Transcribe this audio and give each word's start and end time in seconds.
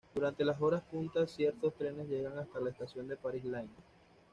Durante 0.15 0.43
las 0.43 0.59
horas 0.59 0.81
puntas 0.89 1.29
ciertos 1.29 1.75
trenes 1.75 2.09
llegan 2.09 2.35
hasta 2.39 2.59
la 2.59 2.71
estación 2.71 3.07
de 3.07 3.17
Paris-Lyon. 3.17 3.69